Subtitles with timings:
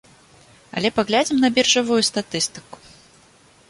[0.79, 2.77] Але паглядзім на біржавую статыстыку.